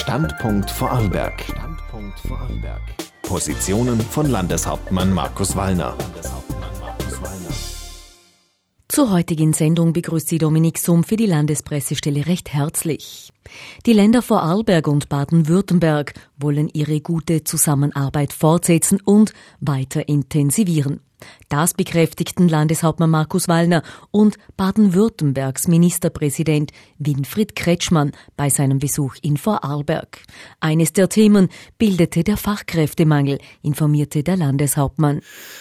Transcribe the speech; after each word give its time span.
Standpunkt 0.00 0.70
Vorarlberg. 0.70 1.42
Standpunkt 1.42 2.18
Vorarlberg. 2.20 2.80
Positionen 3.20 4.00
von 4.00 4.30
Landeshauptmann 4.30 5.12
Markus 5.12 5.54
Wallner. 5.54 5.94
Zur 8.88 9.12
heutigen 9.12 9.52
Sendung 9.52 9.92
begrüßt 9.92 10.28
Sie 10.28 10.38
Dominik 10.38 10.78
Summ 10.78 11.04
für 11.04 11.16
die 11.16 11.26
Landespressestelle 11.26 12.26
recht 12.26 12.52
herzlich. 12.52 13.30
Die 13.84 13.92
Länder 13.92 14.22
Vorarlberg 14.22 14.88
und 14.88 15.10
Baden-Württemberg 15.10 16.14
wollen 16.40 16.68
ihre 16.72 17.00
gute 17.00 17.44
Zusammenarbeit 17.44 18.32
fortsetzen 18.32 19.00
und 19.04 19.32
weiter 19.60 20.08
intensivieren. 20.08 21.00
Das 21.48 21.74
bekräftigten 21.74 22.48
Landeshauptmann 22.48 23.10
Markus 23.10 23.48
Wallner 23.48 23.82
und 24.10 24.36
Baden-Württembergs 24.56 25.68
Ministerpräsident 25.68 26.72
Winfried 26.98 27.56
Kretschmann 27.56 28.12
bei 28.36 28.48
seinem 28.50 28.78
Besuch 28.78 29.16
in 29.22 29.36
Vorarlberg. 29.36 30.22
Eines 30.60 30.92
der 30.92 31.08
Themen 31.08 31.48
bildete 31.78 32.24
der 32.24 32.36
Fachkräftemangel, 32.36 33.38
informierte 33.62 34.22
der 34.22 34.36
Landeshauptmann. 34.36 35.20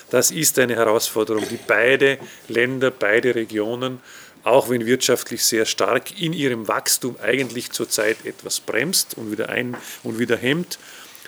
Das 0.09 0.31
ist 0.31 0.59
eine 0.59 0.75
Herausforderung, 0.75 1.43
die 1.49 1.59
beide 1.67 2.19
Länder, 2.47 2.91
beide 2.91 3.35
Regionen 3.35 3.99
auch 4.43 4.69
wenn 4.69 4.85
wirtschaftlich 4.85 5.43
sehr 5.43 5.65
stark 5.65 6.19
in 6.19 6.33
ihrem 6.33 6.67
Wachstum 6.67 7.15
eigentlich 7.21 7.71
zurzeit 7.71 8.25
etwas 8.25 8.59
bremst 8.59 9.17
und 9.17 9.31
wieder 9.31 9.49
ein 9.49 9.75
und 10.03 10.19
wieder 10.19 10.37
hemmt, 10.37 10.79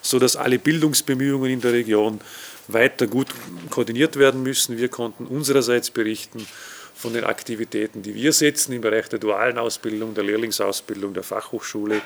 sodass 0.02 0.36
alle 0.36 0.60
Bildungsbemühungen 0.60 1.52
in 1.52 1.62
der 1.62 1.74
Region 1.74 2.22
weiter 2.68 3.08
gut 3.08 3.28
koordiniert 3.70 4.18
werden 4.18 4.44
müssen. 4.44 4.78
Wir 4.78 4.90
konnten 4.90 5.26
unsererseits 5.26 5.92
berichten 5.92 6.46
von 6.96 7.14
den 7.14 7.24
Aktivitäten, 7.24 8.04
die 8.04 8.14
wir 8.14 8.32
setzen 8.32 8.74
im 8.74 8.82
Bereich 8.82 9.10
der 9.10 9.20
dualen 9.20 9.58
Ausbildung, 9.58 10.14
der 10.14 10.24
Lehrlingsausbildung, 10.24 11.14
der 11.14 11.24
Fachhochschule. 11.24 12.02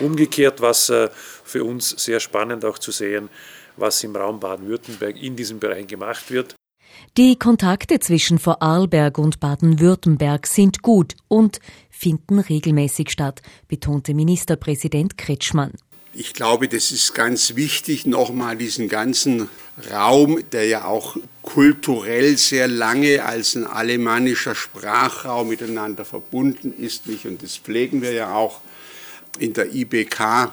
Umgekehrt, 0.00 0.60
was 0.60 0.88
äh, 0.88 1.08
für 1.44 1.64
uns 1.64 1.90
sehr 1.90 2.18
spannend 2.18 2.64
auch 2.64 2.78
zu 2.78 2.90
sehen, 2.90 3.28
was 3.76 4.02
im 4.02 4.14
Raum 4.16 4.40
Baden-Württemberg 4.40 5.16
in 5.22 5.36
diesem 5.36 5.60
Bereich 5.60 5.86
gemacht 5.86 6.30
wird. 6.30 6.56
Die 7.16 7.36
Kontakte 7.36 7.98
zwischen 8.00 8.38
Vorarlberg 8.38 9.18
und 9.18 9.40
Baden-Württemberg 9.40 10.46
sind 10.46 10.82
gut 10.82 11.16
und 11.28 11.60
finden 11.90 12.38
regelmäßig 12.38 13.10
statt, 13.10 13.42
betonte 13.68 14.14
Ministerpräsident 14.14 15.18
Kretschmann. 15.18 15.72
Ich 16.12 16.34
glaube, 16.34 16.66
das 16.66 16.90
ist 16.90 17.14
ganz 17.14 17.54
wichtig, 17.54 18.04
nochmal 18.04 18.56
diesen 18.56 18.88
ganzen 18.88 19.48
Raum, 19.92 20.42
der 20.50 20.66
ja 20.66 20.84
auch 20.84 21.16
kulturell 21.42 22.36
sehr 22.36 22.66
lange 22.66 23.24
als 23.24 23.54
ein 23.54 23.64
alemannischer 23.64 24.56
Sprachraum 24.56 25.48
miteinander 25.48 26.04
verbunden 26.04 26.74
ist, 26.76 27.06
nicht? 27.06 27.26
und 27.26 27.42
das 27.42 27.56
pflegen 27.56 28.02
wir 28.02 28.12
ja 28.12 28.34
auch 28.34 28.60
in 29.38 29.52
der 29.52 29.72
IBK 29.72 30.52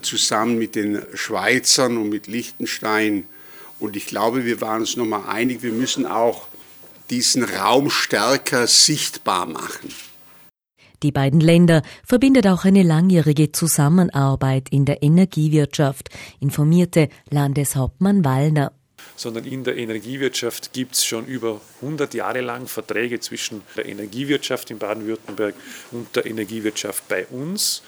zusammen 0.00 0.56
mit 0.58 0.74
den 0.74 1.02
Schweizern 1.14 1.98
und 1.98 2.08
mit 2.08 2.26
Liechtenstein 2.26 3.26
und 3.80 3.96
ich 3.96 4.06
glaube, 4.06 4.44
wir 4.44 4.60
waren 4.60 4.82
uns 4.82 4.96
nochmal 4.96 5.22
einig, 5.28 5.62
wir 5.62 5.72
müssen 5.72 6.06
auch 6.06 6.46
diesen 7.10 7.42
Raum 7.42 7.90
stärker 7.90 8.66
sichtbar 8.66 9.46
machen. 9.46 9.92
Die 11.02 11.12
beiden 11.12 11.40
Länder 11.40 11.82
verbindet 12.04 12.46
auch 12.46 12.64
eine 12.64 12.82
langjährige 12.82 13.52
Zusammenarbeit 13.52 14.68
in 14.68 14.84
der 14.84 15.02
Energiewirtschaft, 15.02 16.10
informierte 16.40 17.08
Landeshauptmann 17.30 18.24
Wallner. 18.24 18.72
Sondern 19.16 19.44
in 19.44 19.64
der 19.64 19.76
Energiewirtschaft 19.76 20.72
gibt 20.72 20.94
es 20.94 21.04
schon 21.04 21.26
über 21.26 21.60
100 21.82 22.14
Jahre 22.14 22.40
lang 22.40 22.66
Verträge 22.66 23.20
zwischen 23.20 23.62
der 23.76 23.86
Energiewirtschaft 23.86 24.70
in 24.70 24.78
Baden-Württemberg 24.78 25.54
und 25.90 26.14
der 26.16 26.26
Energiewirtschaft 26.26 27.06
bei 27.08 27.26
uns. 27.26 27.82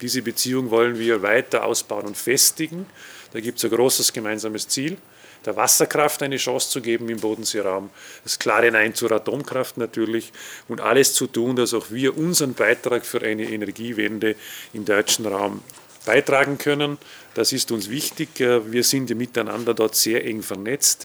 Diese 0.00 0.22
Beziehung 0.22 0.70
wollen 0.70 0.98
wir 0.98 1.22
weiter 1.22 1.64
ausbauen 1.64 2.06
und 2.06 2.16
festigen. 2.16 2.86
Da 3.32 3.40
gibt 3.40 3.58
es 3.58 3.64
ein 3.64 3.70
großes 3.70 4.12
gemeinsames 4.12 4.68
Ziel 4.68 4.96
der 5.44 5.56
Wasserkraft 5.56 6.22
eine 6.22 6.36
Chance 6.36 6.70
zu 6.70 6.80
geben 6.80 7.08
im 7.08 7.20
Bodenseeraum, 7.20 7.90
das 8.24 8.38
klare 8.38 8.70
Nein 8.70 8.94
zur 8.94 9.12
Atomkraft 9.12 9.76
natürlich 9.76 10.32
und 10.68 10.80
alles 10.80 11.14
zu 11.14 11.26
tun, 11.26 11.56
dass 11.56 11.74
auch 11.74 11.90
wir 11.90 12.16
unseren 12.16 12.54
Beitrag 12.54 13.06
für 13.06 13.22
eine 13.22 13.44
Energiewende 13.44 14.36
im 14.72 14.84
deutschen 14.84 15.26
Raum 15.26 15.62
beitragen 16.08 16.56
können. 16.56 16.96
Das 17.34 17.52
ist 17.52 17.70
uns 17.70 17.90
wichtig. 17.90 18.30
Wir 18.38 18.82
sind 18.82 19.14
miteinander 19.14 19.74
dort 19.74 19.94
sehr 19.94 20.24
eng 20.24 20.42
vernetzt. 20.42 21.04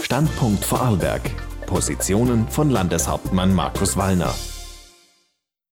Standpunkt 0.00 0.64
Vorarlberg. 0.64 1.22
Positionen 1.66 2.48
von 2.48 2.68
Landeshauptmann 2.70 3.54
Markus 3.54 3.96
Wallner. 3.96 4.34